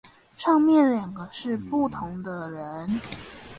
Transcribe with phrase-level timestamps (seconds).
[0.35, 2.89] 上面兩個是不同的人